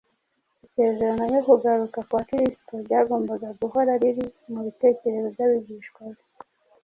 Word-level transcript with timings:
Isezerano 0.65 1.21
ryo 1.31 1.41
kugaruka 1.47 1.97
kwa 2.09 2.21
Kristo 2.29 2.73
ryagombaga 2.85 3.49
guhora 3.59 3.91
riri 4.01 4.25
mu 4.51 4.59
bitekerezo 4.67 5.27
by’abigishwa 5.35 6.01
be. 6.13 6.23